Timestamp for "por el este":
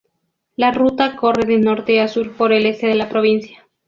2.33-2.87